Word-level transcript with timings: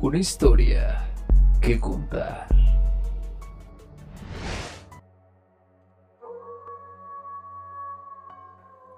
Una 0.00 0.18
historia 0.18 1.10
que 1.60 1.80
contar. 1.80 2.46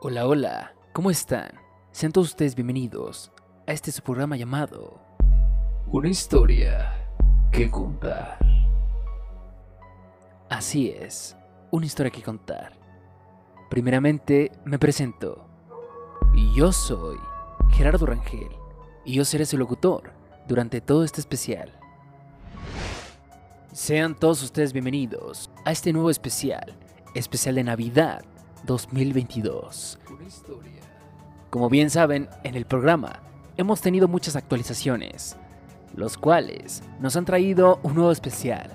Hola, 0.03 0.27
hola, 0.27 0.75
¿cómo 0.93 1.11
están? 1.11 1.53
Sean 1.91 2.13
todos 2.13 2.29
ustedes 2.29 2.55
bienvenidos 2.55 3.33
a 3.67 3.73
este 3.73 3.93
su 3.93 4.03
programa 4.03 4.37
llamado 4.37 5.01
Una 5.87 6.11
historia 6.11 7.09
que 7.51 7.71
contar. 7.71 8.39
Así 10.51 10.91
es, 10.91 11.35
una 11.71 11.87
historia 11.87 12.13
que 12.13 12.23
contar. 12.23 12.75
Primeramente, 13.71 14.53
me 14.67 14.79
presento. 14.79 15.49
Yo 16.55 16.73
soy 16.73 17.17
Gerardo 17.71 18.05
Rangel 18.05 18.51
y 19.07 19.15
yo 19.15 19.25
seré 19.25 19.47
su 19.47 19.57
locutor 19.57 20.20
durante 20.47 20.81
todo 20.81 21.05
este 21.05 21.21
especial. 21.21 21.71
Sean 23.73 24.15
todos 24.15 24.43
ustedes 24.43 24.73
bienvenidos 24.73 25.51
a 25.65 25.73
este 25.73 25.93
nuevo 25.93 26.11
especial, 26.11 26.77
especial 27.15 27.55
de 27.55 27.65
Navidad 27.65 28.25
2022. 28.65 29.99
Una 30.13 30.25
historia. 30.25 30.81
Como 31.51 31.69
bien 31.69 31.91
saben, 31.91 32.29
en 32.45 32.55
el 32.55 32.65
programa 32.67 33.21
hemos 33.57 33.81
tenido 33.81 34.09
muchas 34.09 34.37
actualizaciones, 34.37 35.37
los 35.95 36.17
cuales 36.17 36.83
nos 37.01 37.17
han 37.17 37.25
traído 37.25 37.81
un 37.83 37.95
nuevo 37.95 38.11
especial. 38.11 38.71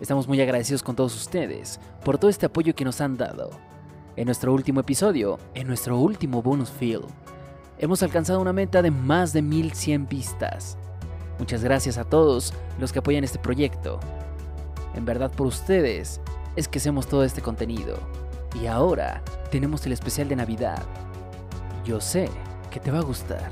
Estamos 0.00 0.26
muy 0.26 0.40
agradecidos 0.40 0.82
con 0.82 0.96
todos 0.96 1.14
ustedes 1.14 1.80
por 2.04 2.18
todo 2.18 2.30
este 2.30 2.46
apoyo 2.46 2.74
que 2.74 2.84
nos 2.84 3.00
han 3.00 3.16
dado. 3.16 3.50
En 4.16 4.26
nuestro 4.26 4.52
último 4.52 4.80
episodio, 4.80 5.38
en 5.54 5.66
nuestro 5.66 5.98
último 5.98 6.42
bonus 6.42 6.70
film, 6.70 7.06
hemos 7.78 8.02
alcanzado 8.02 8.40
una 8.40 8.52
meta 8.52 8.82
de 8.82 8.90
más 8.90 9.32
de 9.32 9.42
1100 9.42 10.08
vistas. 10.08 10.76
Muchas 11.40 11.64
gracias 11.64 11.96
a 11.96 12.04
todos 12.04 12.52
los 12.78 12.92
que 12.92 12.98
apoyan 12.98 13.24
este 13.24 13.38
proyecto. 13.38 13.98
En 14.94 15.06
verdad 15.06 15.30
por 15.30 15.46
ustedes 15.46 16.20
es 16.54 16.68
que 16.68 16.78
hacemos 16.78 17.06
todo 17.06 17.24
este 17.24 17.40
contenido. 17.40 17.96
Y 18.60 18.66
ahora 18.66 19.22
tenemos 19.50 19.86
el 19.86 19.92
especial 19.92 20.28
de 20.28 20.36
Navidad. 20.36 20.82
Yo 21.82 21.98
sé 21.98 22.28
que 22.70 22.78
te 22.78 22.90
va 22.90 22.98
a 22.98 23.04
gustar. 23.04 23.50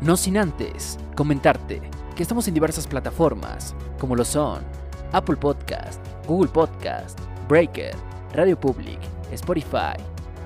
No 0.00 0.16
sin 0.16 0.36
antes 0.38 0.98
comentarte 1.14 1.80
que 2.16 2.24
estamos 2.24 2.48
en 2.48 2.54
diversas 2.54 2.88
plataformas, 2.88 3.76
como 4.00 4.16
lo 4.16 4.24
son 4.24 4.64
Apple 5.12 5.36
Podcast, 5.36 6.04
Google 6.26 6.50
Podcast, 6.50 7.20
Breaker, 7.48 7.94
Radio 8.34 8.58
Public, 8.58 8.98
Spotify. 9.30 9.94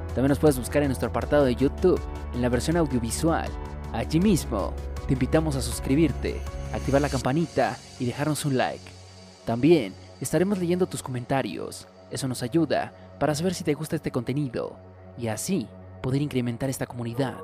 También 0.09 0.29
nos 0.29 0.39
puedes 0.39 0.59
buscar 0.59 0.83
en 0.83 0.89
nuestro 0.89 1.09
apartado 1.09 1.47
de 1.47 1.55
YouTube, 1.55 2.01
en 2.35 2.43
la 2.43 2.51
versión 2.51 2.77
audiovisual. 2.77 3.51
Allí 3.93 4.21
mismo, 4.21 4.73
te 5.07 5.15
invitamos 5.15 5.57
a 5.57 5.63
suscribirte, 5.63 6.41
activar 6.73 7.03
la 7.03 7.09
campanita 7.09 7.77
y 7.99 8.07
dejarnos 8.07 8.45
un 8.45 8.57
like. 8.57 8.85
También 9.45 9.95
estaremos 10.21 10.59
leyendo 10.59 10.87
tus 10.87 11.03
comentarios. 11.03 11.89
Eso 12.11 12.29
nos 12.29 12.43
ayuda 12.43 12.93
para 13.19 13.35
saber 13.35 13.55
si 13.55 13.65
te 13.65 13.75
gusta 13.75 13.97
este 13.97 14.13
contenido 14.13 14.77
y 15.19 15.27
así 15.27 15.67
poder 16.03 16.23
incrementar 16.23 16.71
esta 16.71 16.87
comunidad. 16.87 17.39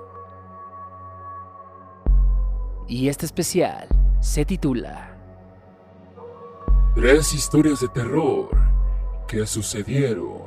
Y 2.89 3.09
este 3.09 3.27
especial 3.27 3.89
se 4.21 4.45
titula 4.45 5.17
Tres 6.95 7.34
historias 7.34 7.81
de 7.81 7.89
terror 7.89 8.49
que 9.27 9.45
sucedieron 9.47 10.43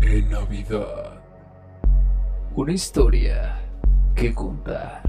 en 0.00 0.30
Navidad. 0.30 1.20
Una 2.54 2.72
historia 2.72 3.59
que 4.20 4.34
contar. 4.34 5.02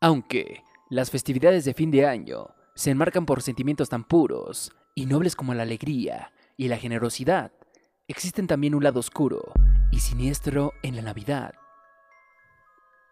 Aunque 0.00 0.62
las 0.88 1.10
festividades 1.10 1.66
de 1.66 1.74
fin 1.74 1.90
de 1.90 2.06
año 2.06 2.48
se 2.74 2.90
enmarcan 2.90 3.26
por 3.26 3.42
sentimientos 3.42 3.90
tan 3.90 4.04
puros 4.04 4.72
y 4.94 5.04
nobles 5.04 5.36
como 5.36 5.52
la 5.52 5.64
alegría 5.64 6.32
y 6.56 6.68
la 6.68 6.78
generosidad, 6.78 7.52
existen 8.08 8.46
también 8.46 8.74
un 8.74 8.84
lado 8.84 9.00
oscuro 9.00 9.52
y 9.92 10.00
siniestro 10.00 10.72
en 10.82 10.96
la 10.96 11.02
Navidad. 11.02 11.54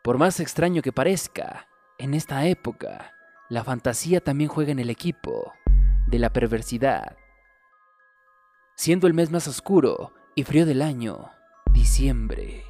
Por 0.02 0.16
más 0.16 0.40
extraño 0.40 0.80
que 0.80 0.92
parezca, 0.92 1.68
en 1.98 2.14
esta 2.14 2.46
época, 2.46 3.12
la 3.50 3.62
fantasía 3.62 4.20
también 4.22 4.48
juega 4.48 4.72
en 4.72 4.78
el 4.78 4.88
equipo 4.88 5.52
de 6.06 6.18
la 6.18 6.30
perversidad. 6.30 7.16
Siendo 8.76 9.06
el 9.06 9.14
mes 9.14 9.30
más 9.30 9.46
oscuro 9.48 10.12
y 10.34 10.44
frío 10.44 10.66
del 10.66 10.82
año, 10.82 11.30
diciembre, 11.72 12.64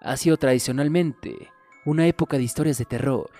ha 0.00 0.16
sido 0.16 0.36
tradicionalmente 0.36 1.50
una 1.84 2.06
época 2.06 2.36
de 2.36 2.44
historias 2.44 2.78
de 2.78 2.84
terror. 2.84 3.30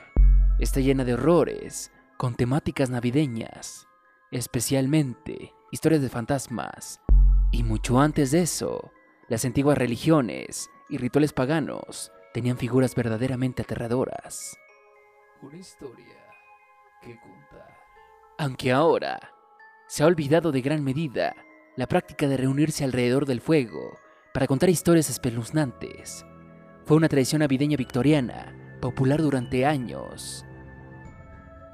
Está 0.59 0.81
llena 0.81 1.05
de 1.05 1.15
horrores, 1.15 1.93
con 2.17 2.35
temáticas 2.35 2.91
navideñas, 2.91 3.87
especialmente 4.31 5.55
historias 5.71 6.03
de 6.03 6.09
fantasmas. 6.09 7.01
Y 7.51 7.63
mucho 7.63 7.99
antes 7.99 8.31
de 8.31 8.43
eso, 8.43 8.93
las 9.29 9.45
antiguas 9.45 9.79
religiones 9.79 10.69
y 10.89 10.99
rituales 10.99 11.33
paganos 11.33 12.13
tenían 12.35 12.59
figuras 12.59 12.95
verdaderamente 12.95 13.63
aterradoras. 13.63 14.57
Una 15.41 15.57
historia 15.57 16.17
que 17.01 17.19
contar. 17.21 17.79
Aunque 18.41 18.73
ahora 18.73 19.35
se 19.87 20.03
ha 20.03 20.07
olvidado 20.07 20.51
de 20.51 20.63
gran 20.63 20.83
medida 20.83 21.37
la 21.77 21.87
práctica 21.87 22.27
de 22.27 22.39
reunirse 22.39 22.85
alrededor 22.85 23.27
del 23.27 23.43
fuego 23.43 23.99
para 24.33 24.47
contar 24.47 24.71
historias 24.71 25.11
espeluznantes. 25.11 26.25
Fue 26.87 26.97
una 26.97 27.11
tradición 27.11 27.41
navideña 27.41 27.77
victoriana, 27.77 28.79
popular 28.81 29.21
durante 29.21 29.67
años. 29.67 30.47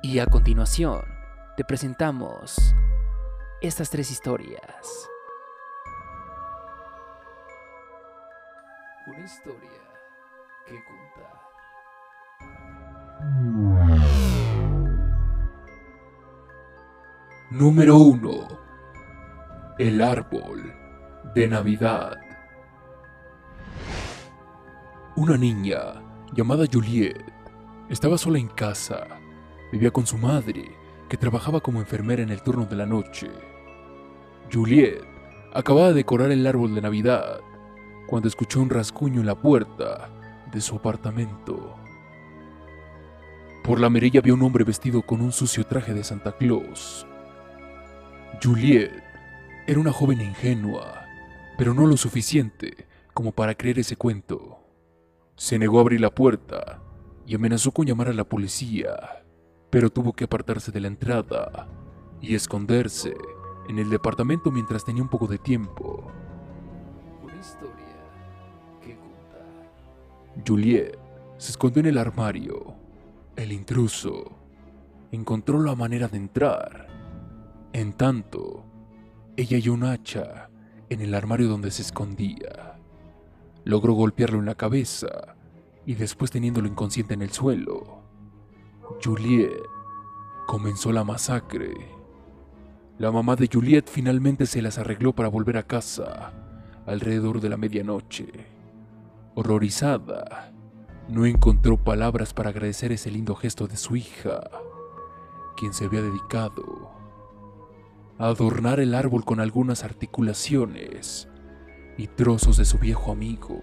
Y 0.03 0.19
a 0.19 0.27
continuación, 0.27 1.05
te 1.57 1.63
presentamos 1.63 2.75
estas 3.61 3.89
tres 3.89 4.11
historias. 4.11 5.09
Una 9.07 9.25
historia 9.25 9.71
que 10.67 10.75
contar. 10.85 11.56
Número 17.51 17.97
1. 17.97 18.49
El 19.79 20.03
árbol 20.03 20.75
de 21.33 21.47
Navidad. 21.47 22.17
Una 25.15 25.37
niña 25.37 26.03
llamada 26.33 26.65
Juliet 26.71 27.23
estaba 27.89 28.19
sola 28.19 28.41
en 28.41 28.49
casa. 28.49 29.07
Vivía 29.71 29.93
con 29.93 30.09
su 30.09 30.19
madre, 30.19 30.73
que 31.09 31.17
trabajaba 31.17 31.61
como 31.61 31.79
enfermera 31.79 32.21
en 32.21 32.31
el 32.31 32.43
turno 32.43 32.65
de 32.65 32.75
la 32.75 32.85
noche. 32.85 33.31
Juliet 34.53 35.05
acababa 35.55 35.91
de 35.91 35.95
decorar 35.95 36.33
el 36.33 36.45
árbol 36.49 36.75
de 36.75 36.81
Navidad 36.81 37.39
cuando 38.09 38.27
escuchó 38.27 38.61
un 38.61 38.71
rasguño 38.71 39.21
en 39.21 39.27
la 39.27 39.37
puerta 39.37 40.11
de 40.51 40.61
su 40.61 40.75
apartamento. 40.75 41.77
Por 43.63 43.79
la 43.79 43.89
mirilla 43.89 44.21
vio 44.21 44.35
un 44.35 44.43
hombre 44.43 44.65
vestido 44.65 45.03
con 45.03 45.21
un 45.21 45.31
sucio 45.31 45.65
traje 45.65 45.95
de 45.95 46.03
Santa 46.03 46.33
Claus. 46.33 47.07
Juliet 48.43 49.03
era 49.67 49.81
una 49.81 49.93
joven 49.93 50.21
ingenua, 50.21 51.05
pero 51.57 51.75
no 51.75 51.87
lo 51.87 51.97
suficiente 51.97 52.87
como 53.15 53.33
para 53.33 53.55
creer 53.55 53.79
ese 53.79 53.97
cuento. 53.97 54.61
Se 55.37 55.59
negó 55.59 55.79
a 55.79 55.81
abrir 55.81 56.01
la 56.01 56.15
puerta 56.15 56.83
y 57.27 57.35
amenazó 57.35 57.73
con 57.73 57.87
llamar 57.87 58.09
a 58.09 58.13
la 58.13 58.25
policía, 58.25 59.25
pero 59.71 59.91
tuvo 59.91 60.13
que 60.13 60.25
apartarse 60.25 60.71
de 60.71 60.81
la 60.81 60.89
entrada 60.89 61.69
y 62.21 62.35
esconderse 62.35 63.15
en 63.69 63.79
el 63.79 63.91
departamento 63.91 64.51
mientras 64.51 64.85
tenía 64.85 65.03
un 65.03 65.09
poco 65.09 65.27
de 65.27 65.39
tiempo. 65.39 66.11
Una 67.23 67.37
historia 67.37 67.97
que 68.83 68.97
contar. 68.97 70.45
Juliet 70.47 70.99
se 71.39 71.51
escondió 71.51 71.81
en 71.81 71.87
el 71.87 71.99
armario. 71.99 72.75
El 73.35 73.53
intruso 73.53 74.31
encontró 75.11 75.61
la 75.61 75.75
manera 75.75 76.09
de 76.09 76.19
entrar 76.19 76.96
En 77.77 77.93
tanto, 77.93 78.65
ella 79.37 79.59
halló 79.59 79.75
un 79.75 79.85
hacha 79.85 80.49
en 80.89 81.03
el 81.03 81.15
armario 81.15 81.47
donde 81.47 81.71
se 81.71 81.83
escondía. 81.83 82.79
Logró 83.65 83.93
golpearlo 83.93 84.39
en 84.39 84.47
la 84.47 84.55
cabeza 84.55 85.37
y 85.85 85.93
después 85.93 86.31
teniéndolo 86.31 86.69
inconsciente 86.69 87.13
en 87.13 87.21
el 87.21 87.33
suelo, 87.33 88.01
Juliet 89.05 89.51
comenzó 90.47 90.91
la 90.91 91.05
masacre. 91.05 91.75
La 92.97 93.13
mamá 93.13 93.37
de 93.37 93.51
Juliet 93.53 93.85
finalmente 93.91 94.47
se 94.47 94.63
las 94.63 94.79
arregló 94.79 95.13
para 95.13 95.29
volver 95.29 95.59
a 95.59 95.67
casa 95.67 96.33
alrededor 96.87 97.43
de 97.43 97.51
la 97.51 97.59
medianoche. 97.59 98.27
Horrorizada, 99.35 100.51
no 101.11 101.27
encontró 101.27 101.77
palabras 101.77 102.33
para 102.33 102.49
agradecer 102.49 102.91
ese 102.91 103.11
lindo 103.11 103.35
gesto 103.35 103.67
de 103.67 103.77
su 103.77 103.97
hija, 103.97 104.41
quien 105.59 105.75
se 105.75 105.85
había 105.85 106.01
dedicado 106.01 106.96
a 108.19 108.27
adornar 108.27 108.81
el 108.81 108.95
árbol 108.95 109.25
con 109.25 109.41
algunas 109.41 109.85
articulaciones 109.85 111.29
y 111.99 112.07
trozos 112.09 112.57
de 112.57 112.65
su 112.65 112.79
viejo 112.79 113.13
amigo. 113.13 113.61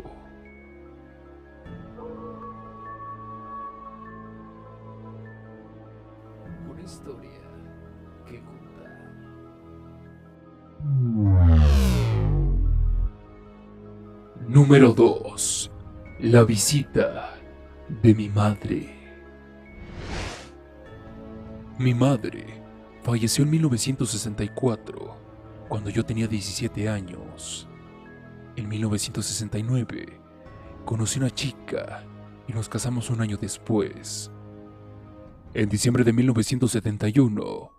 Una 6.70 6.82
historia 6.82 7.42
que 8.28 8.44
contar. 8.44 8.94
Número 14.48 14.94
2. 14.94 15.72
La 16.20 16.44
visita 16.44 17.36
de 18.02 18.16
mi 18.16 18.30
madre. 18.30 19.00
Mi 21.80 21.94
madre 21.94 22.53
falleció 23.04 23.44
en 23.44 23.52
1964, 23.52 25.16
cuando 25.68 25.90
yo 25.90 26.06
tenía 26.06 26.28
17 26.28 26.88
años. 26.88 27.68
En 28.56 28.70
1969, 28.70 30.20
conocí 30.86 31.20
una 31.20 31.30
chica 31.30 32.06
y 32.48 32.54
nos 32.54 32.70
casamos 32.70 33.10
un 33.10 33.22
año 33.22 33.38
después. 33.38 34.32
En 35.54 35.70
diciembre 35.70 36.04
de 36.04 36.14
1971, 36.14 37.72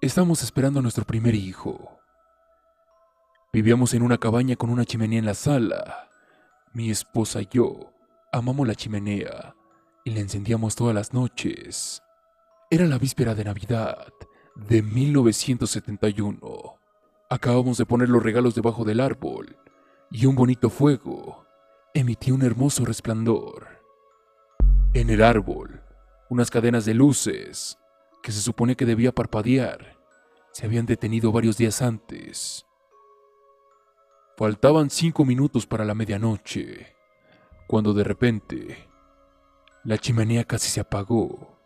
estábamos 0.00 0.42
esperando 0.42 0.80
a 0.80 0.82
nuestro 0.82 1.04
primer 1.04 1.34
hijo. 1.34 1.98
Vivíamos 3.52 3.94
en 3.94 4.02
una 4.02 4.18
cabaña 4.18 4.56
con 4.56 4.70
una 4.70 4.84
chimenea 4.84 5.18
en 5.18 5.24
la 5.24 5.34
sala. 5.34 6.10
Mi 6.74 6.90
esposa 6.90 7.40
y 7.40 7.48
yo 7.50 7.92
amamos 8.32 8.68
la 8.68 8.74
chimenea 8.74 9.54
y 10.04 10.10
la 10.10 10.20
encendíamos 10.20 10.76
todas 10.76 10.94
las 10.94 11.14
noches. 11.14 12.02
Era 12.70 12.86
la 12.86 12.98
víspera 12.98 13.34
de 13.34 13.44
Navidad 13.44 14.12
de 14.66 14.82
1971. 14.82 16.40
Acabamos 17.30 17.78
de 17.78 17.86
poner 17.86 18.08
los 18.08 18.22
regalos 18.22 18.54
debajo 18.54 18.84
del 18.84 19.00
árbol 19.00 19.56
y 20.10 20.26
un 20.26 20.34
bonito 20.34 20.68
fuego 20.68 21.46
emitía 21.94 22.34
un 22.34 22.42
hermoso 22.42 22.84
resplandor. 22.84 23.68
En 24.94 25.10
el 25.10 25.22
árbol, 25.22 25.82
unas 26.28 26.50
cadenas 26.50 26.84
de 26.84 26.94
luces 26.94 27.78
que 28.22 28.32
se 28.32 28.40
supone 28.40 28.74
que 28.74 28.84
debía 28.84 29.12
parpadear 29.12 29.96
se 30.52 30.66
habían 30.66 30.86
detenido 30.86 31.30
varios 31.30 31.56
días 31.56 31.80
antes. 31.80 32.66
Faltaban 34.36 34.90
cinco 34.90 35.24
minutos 35.24 35.66
para 35.66 35.84
la 35.84 35.94
medianoche, 35.94 36.96
cuando 37.68 37.94
de 37.94 38.04
repente 38.04 38.88
la 39.84 39.98
chimenea 39.98 40.44
casi 40.44 40.68
se 40.68 40.80
apagó 40.80 41.60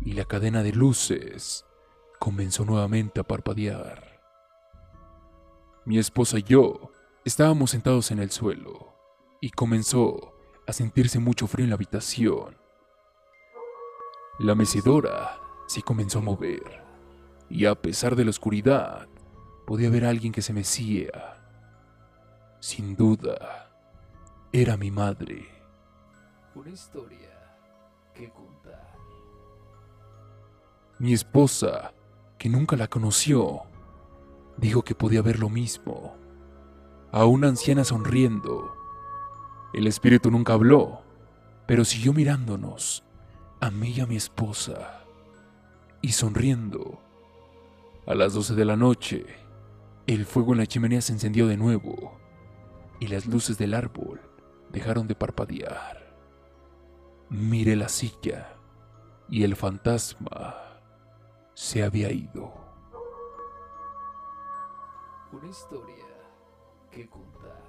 y 0.00 0.12
la 0.12 0.24
cadena 0.24 0.62
de 0.62 0.72
luces 0.72 1.64
comenzó 2.20 2.66
nuevamente 2.66 3.18
a 3.18 3.24
parpadear. 3.24 4.20
Mi 5.86 5.98
esposa 5.98 6.38
y 6.38 6.42
yo 6.42 6.92
estábamos 7.24 7.70
sentados 7.70 8.10
en 8.10 8.18
el 8.18 8.30
suelo 8.30 8.94
y 9.40 9.50
comenzó 9.50 10.34
a 10.66 10.72
sentirse 10.74 11.18
mucho 11.18 11.46
frío 11.46 11.64
en 11.64 11.70
la 11.70 11.76
habitación. 11.76 12.58
La 14.38 14.54
mecedora 14.54 15.40
se 15.66 15.80
comenzó 15.80 16.18
a 16.18 16.22
mover 16.22 16.84
y 17.48 17.64
a 17.64 17.74
pesar 17.74 18.14
de 18.14 18.24
la 18.24 18.30
oscuridad 18.30 19.08
podía 19.66 19.88
ver 19.88 20.04
a 20.04 20.10
alguien 20.10 20.32
que 20.32 20.42
se 20.42 20.52
mecía. 20.52 21.42
Sin 22.60 22.96
duda, 22.96 23.72
era 24.52 24.76
mi 24.76 24.90
madre. 24.90 25.48
Una 26.54 26.68
historia 26.68 27.56
que 28.12 28.30
contar. 28.30 28.94
Mi 30.98 31.14
esposa, 31.14 31.94
que 32.40 32.48
nunca 32.48 32.74
la 32.74 32.88
conoció, 32.88 33.64
dijo 34.56 34.80
que 34.80 34.94
podía 34.94 35.20
ver 35.20 35.38
lo 35.38 35.50
mismo. 35.50 36.16
A 37.12 37.26
una 37.26 37.48
anciana 37.48 37.84
sonriendo. 37.84 38.74
El 39.74 39.86
espíritu 39.86 40.30
nunca 40.30 40.54
habló, 40.54 41.02
pero 41.66 41.84
siguió 41.84 42.14
mirándonos, 42.14 43.04
a 43.60 43.70
mí 43.70 43.90
y 43.90 44.00
a 44.00 44.06
mi 44.06 44.16
esposa, 44.16 45.04
y 46.00 46.12
sonriendo. 46.12 47.02
A 48.06 48.14
las 48.14 48.32
12 48.32 48.54
de 48.54 48.64
la 48.64 48.76
noche, 48.76 49.26
el 50.06 50.24
fuego 50.24 50.52
en 50.52 50.60
la 50.60 50.66
chimenea 50.66 51.02
se 51.02 51.12
encendió 51.12 51.46
de 51.46 51.58
nuevo 51.58 52.18
y 53.00 53.08
las 53.08 53.26
luces 53.26 53.58
del 53.58 53.74
árbol 53.74 54.18
dejaron 54.72 55.06
de 55.06 55.14
parpadear. 55.14 56.16
Miré 57.28 57.76
la 57.76 57.90
silla 57.90 58.56
y 59.28 59.44
el 59.44 59.56
fantasma 59.56 60.69
se 61.60 61.82
había 61.82 62.10
ido. 62.10 62.50
Una 65.30 65.46
historia 65.46 66.06
que 66.90 67.06
contar. 67.06 67.62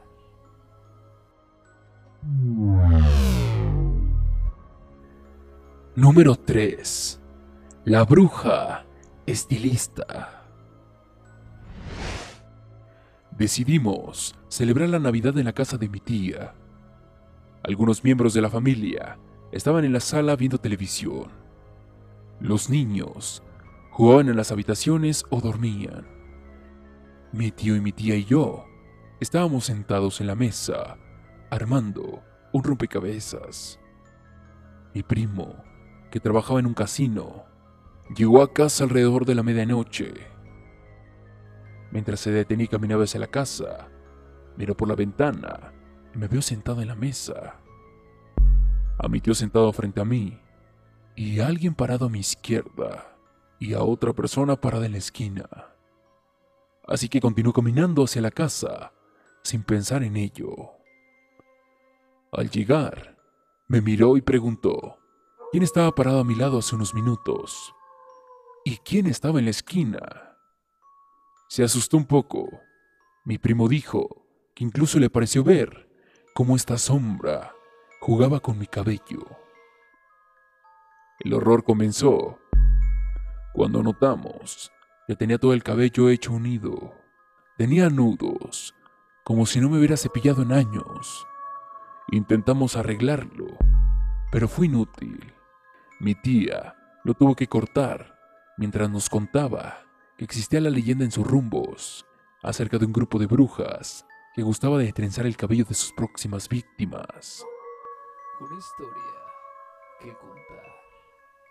Número 5.93 6.35
3. 6.37 7.21
La 7.83 8.05
bruja 8.05 8.85
estilista. 9.25 10.45
Decidimos 13.37 14.35
celebrar 14.47 14.87
la 14.87 14.99
Navidad 14.99 15.37
en 15.37 15.45
la 15.45 15.53
casa 15.53 15.77
de 15.77 15.89
mi 15.89 15.99
tía. 15.99 16.55
Algunos 17.61 18.05
miembros 18.05 18.33
de 18.33 18.41
la 18.41 18.49
familia 18.49 19.19
estaban 19.51 19.83
en 19.83 19.91
la 19.91 19.99
sala 19.99 20.37
viendo 20.37 20.57
televisión. 20.57 21.29
Los 22.39 22.69
niños 22.69 23.43
jugaban 23.91 24.29
en 24.29 24.37
las 24.37 24.51
habitaciones 24.51 25.25
o 25.29 25.41
dormían. 25.41 26.07
Mi 27.33 27.51
tío 27.51 27.75
y 27.75 27.81
mi 27.81 27.91
tía 27.91 28.15
y 28.15 28.23
yo 28.23 28.65
estábamos 29.19 29.65
sentados 29.65 30.21
en 30.21 30.27
la 30.27 30.35
mesa, 30.35 30.97
armando 31.49 32.23
un 32.53 32.63
rompecabezas. 32.63 33.79
Mi 34.93 35.03
primo, 35.03 35.55
que 36.09 36.19
trabajaba 36.19 36.59
en 36.59 36.65
un 36.65 36.73
casino, 36.73 37.43
llegó 38.15 38.41
a 38.41 38.51
casa 38.51 38.85
alrededor 38.85 39.25
de 39.25 39.35
la 39.35 39.43
medianoche. 39.43 40.13
Mientras 41.91 42.21
se 42.21 42.31
detenía 42.31 42.65
y 42.65 42.69
caminaba 42.69 43.03
hacia 43.03 43.19
la 43.19 43.27
casa, 43.27 43.89
miró 44.57 44.75
por 44.75 44.87
la 44.87 44.95
ventana 44.95 45.73
y 46.15 46.17
me 46.17 46.29
vio 46.29 46.41
sentado 46.41 46.81
en 46.81 46.87
la 46.87 46.95
mesa. 46.95 47.57
A 48.97 49.07
mi 49.09 49.19
tío 49.19 49.33
sentado 49.33 49.71
frente 49.73 49.99
a 49.99 50.05
mí 50.05 50.39
y 51.15 51.41
a 51.41 51.47
alguien 51.47 51.75
parado 51.75 52.05
a 52.05 52.09
mi 52.09 52.19
izquierda 52.19 53.11
y 53.61 53.75
a 53.75 53.83
otra 53.83 54.11
persona 54.11 54.59
parada 54.59 54.87
en 54.87 54.93
la 54.93 54.97
esquina. 54.97 55.47
Así 56.87 57.07
que 57.07 57.21
continuó 57.21 57.53
caminando 57.53 58.03
hacia 58.03 58.19
la 58.19 58.31
casa 58.31 58.91
sin 59.43 59.61
pensar 59.61 60.01
en 60.03 60.17
ello. 60.17 60.71
Al 62.31 62.49
llegar, 62.49 63.15
me 63.67 63.79
miró 63.79 64.17
y 64.17 64.21
preguntó 64.21 64.97
quién 65.51 65.61
estaba 65.61 65.93
parado 65.93 66.21
a 66.21 66.23
mi 66.23 66.33
lado 66.33 66.57
hace 66.57 66.75
unos 66.75 66.95
minutos 66.95 67.71
y 68.65 68.77
quién 68.77 69.05
estaba 69.05 69.37
en 69.37 69.45
la 69.45 69.51
esquina. 69.51 70.37
Se 71.47 71.63
asustó 71.63 71.97
un 71.97 72.05
poco. 72.05 72.49
Mi 73.25 73.37
primo 73.37 73.67
dijo 73.67 74.25
que 74.55 74.63
incluso 74.63 74.97
le 74.97 75.11
pareció 75.11 75.43
ver 75.43 75.87
cómo 76.33 76.55
esta 76.55 76.79
sombra 76.79 77.53
jugaba 77.99 78.39
con 78.39 78.57
mi 78.57 78.65
cabello. 78.65 79.23
El 81.19 81.35
horror 81.35 81.63
comenzó 81.63 82.39
cuando 83.53 83.83
notamos 83.83 84.71
que 85.07 85.15
tenía 85.15 85.37
todo 85.37 85.53
el 85.53 85.63
cabello 85.63 86.09
hecho 86.09 86.33
un 86.33 86.43
nido. 86.43 86.93
Tenía 87.57 87.89
nudos, 87.89 88.73
como 89.23 89.45
si 89.45 89.59
no 89.59 89.69
me 89.69 89.77
hubiera 89.77 89.97
cepillado 89.97 90.41
en 90.41 90.53
años. 90.53 91.27
Intentamos 92.11 92.75
arreglarlo, 92.75 93.57
pero 94.31 94.47
fue 94.47 94.67
inútil. 94.67 95.33
Mi 95.99 96.15
tía 96.15 96.75
lo 97.03 97.13
tuvo 97.13 97.35
que 97.35 97.47
cortar 97.47 98.17
mientras 98.57 98.89
nos 98.89 99.09
contaba 99.09 99.85
que 100.17 100.25
existía 100.25 100.61
la 100.61 100.69
leyenda 100.69 101.03
en 101.03 101.11
sus 101.11 101.25
rumbos 101.25 102.05
acerca 102.43 102.77
de 102.77 102.85
un 102.85 102.93
grupo 102.93 103.19
de 103.19 103.27
brujas 103.27 104.05
que 104.33 104.43
gustaba 104.43 104.77
de 104.77 104.93
trenzar 104.93 105.25
el 105.25 105.37
cabello 105.37 105.65
de 105.65 105.73
sus 105.73 105.91
próximas 105.93 106.47
víctimas. 106.47 107.45
Una 108.39 108.57
historia 108.57 109.11
que 109.99 110.13
contar. 110.15 110.65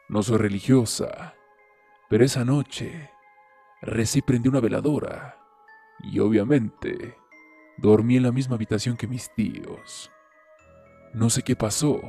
No 0.09 0.23
soy 0.23 0.38
religiosa, 0.38 1.35
pero 2.10 2.24
esa 2.24 2.44
noche 2.44 3.08
recé 3.80 4.18
y 4.18 4.22
prendí 4.22 4.48
una 4.48 4.58
veladora. 4.58 5.38
Y 6.00 6.18
obviamente, 6.18 7.16
dormí 7.78 8.16
en 8.16 8.24
la 8.24 8.32
misma 8.32 8.56
habitación 8.56 8.96
que 8.96 9.06
mis 9.06 9.32
tíos. 9.36 10.10
No 11.14 11.30
sé 11.30 11.42
qué 11.42 11.54
pasó, 11.54 12.00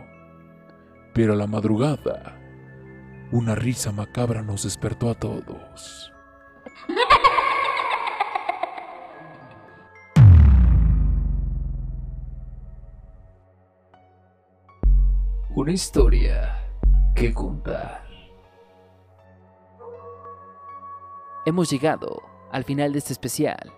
pero 1.13 1.33
a 1.33 1.35
la 1.35 1.45
madrugada, 1.45 2.39
una 3.31 3.53
risa 3.53 3.91
macabra 3.91 4.41
nos 4.41 4.63
despertó 4.63 5.11
a 5.11 5.13
todos. 5.13 6.11
Una 15.53 15.71
historia 15.71 16.57
que 17.13 17.31
contar. 17.31 18.10
Hemos 21.43 21.71
llegado 21.71 22.21
al 22.51 22.63
final 22.63 22.93
de 22.93 22.99
este 22.99 23.13
especial. 23.13 23.73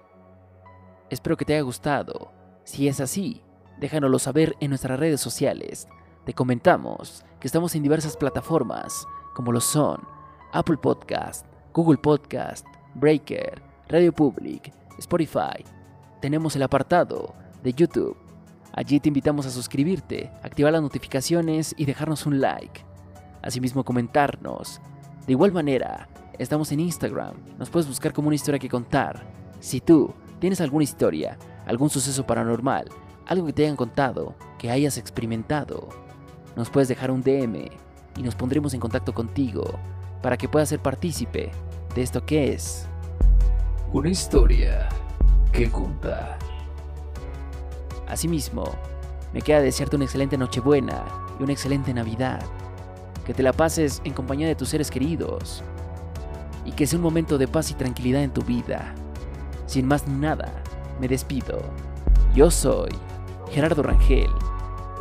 Espero 1.10 1.38
que 1.38 1.46
te 1.46 1.54
haya 1.54 1.62
gustado. 1.62 2.34
Si 2.66 2.90
es 2.90 3.00
así, 3.00 3.42
déjanoslo 3.80 4.20
saber 4.20 4.58
en 4.60 4.68
nuestras 4.68 5.00
redes 5.00 5.22
sociales. 5.22 5.88
Te 6.26 6.34
comentamos 6.34 7.24
que 7.40 7.48
estamos 7.48 7.74
en 7.76 7.84
diversas 7.84 8.18
plataformas, 8.18 9.08
como 9.34 9.54
lo 9.54 9.62
son 9.62 10.02
Apple 10.52 10.76
Podcast, 10.76 11.46
Google 11.74 12.00
Podcast, 12.00 12.68
Breaker, 12.96 13.62
Radio 13.88 14.12
Public, 14.12 14.74
Spotify. 14.98 15.64
Tenemos 16.20 16.58
el 16.58 16.64
apartado 16.64 17.34
de 17.64 17.72
YouTube. 17.72 18.18
Allí 18.74 19.00
te 19.00 19.08
invitamos 19.08 19.46
a 19.46 19.52
suscribirte, 19.52 20.30
activar 20.44 20.74
las 20.74 20.82
notificaciones 20.82 21.74
y 21.78 21.86
dejarnos 21.86 22.26
un 22.26 22.42
like. 22.42 22.84
Asimismo 23.42 23.86
comentarnos. 23.86 24.82
De 25.26 25.32
igual 25.32 25.54
manera, 25.54 26.10
estamos 26.40 26.72
en 26.72 26.80
Instagram. 26.80 27.36
Nos 27.58 27.70
puedes 27.70 27.88
buscar 27.88 28.14
como 28.14 28.28
una 28.28 28.36
historia 28.36 28.60
que 28.60 28.70
contar. 28.70 29.24
Si 29.60 29.80
tú 29.80 30.14
tienes 30.40 30.62
alguna 30.62 30.84
historia, 30.84 31.38
algún 31.66 31.90
suceso 31.90 32.26
paranormal, 32.26 32.90
algo 33.26 33.46
que 33.46 33.54
te 33.54 33.64
hayan 33.64 33.76
contado, 33.76 34.36
que 34.58 34.70
hayas 34.70 34.98
experimentado, 34.98 35.90
nos 36.56 36.70
puedes 36.70 36.88
dejar 36.88 37.12
un 37.12 37.22
DM 37.22 37.70
y 38.18 38.24
nos 38.24 38.36
pondremos 38.36 38.74
en 38.74 38.80
contacto 38.80 39.14
contigo 39.14 39.64
para 40.22 40.38
que 40.38 40.48
puedas 40.48 40.70
ser 40.70 40.80
partícipe 40.80 41.52
de 41.96 42.02
esto 42.02 42.26
que 42.26 42.54
es 42.54 42.88
Una 43.92 44.10
historia 44.10 44.90
que 45.52 45.70
contar. 45.70 46.40
Asimismo, 48.08 48.66
me 49.34 49.42
queda 49.42 49.62
desearte 49.62 49.96
una 49.96 50.06
excelente 50.06 50.38
Nochebuena 50.38 51.04
y 51.40 51.44
una 51.44 51.54
excelente 51.54 51.94
Navidad. 51.94 52.44
Que 53.26 53.34
te 53.34 53.44
la 53.44 53.54
pases 53.54 54.02
en 54.04 54.14
compañía 54.14 54.48
de 54.48 54.56
tus 54.56 54.70
seres 54.70 54.92
queridos. 54.92 55.64
Y 56.66 56.72
que 56.72 56.88
sea 56.88 56.98
un 56.98 57.04
momento 57.04 57.38
de 57.38 57.48
paz 57.48 57.72
y 57.72 57.74
tranquilidad 57.74 58.24
en 58.24 58.32
tu 58.32 58.42
vida. 58.42 58.94
Sin 59.66 59.88
más 59.88 60.08
ni 60.08 60.16
nada, 60.16 60.52
me 61.00 61.08
despido. 61.08 61.62
Yo 62.36 62.50
soy 62.50 62.92
Gerardo 63.52 63.84
Rangel 63.84 64.30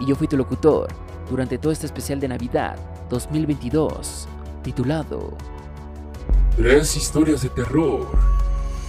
y 0.01 0.07
yo 0.07 0.15
fui 0.15 0.27
tu 0.29 0.37
locutor 0.37 0.89
durante 1.31 1.59
todo 1.59 1.73
este 1.73 1.87
especial 1.87 2.21
de 2.21 2.29
Navidad 2.29 2.77
2022 3.09 4.29
titulado 4.63 5.37
Tres 6.57 6.97
historias 6.97 7.43
de 7.43 7.49
terror 7.49 8.07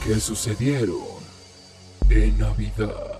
que 0.03 0.19
sucedieron 0.19 0.97
en 2.09 2.37
Navidad. 2.37 3.19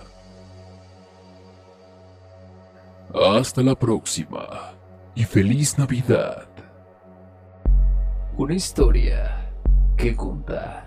Hasta 3.14 3.62
la 3.62 3.74
próxima 3.74 4.74
y 5.14 5.24
feliz 5.24 5.78
Navidad. 5.78 6.46
Una 8.36 8.54
historia 8.54 9.43
que 9.96 10.14
contar. 10.14 10.83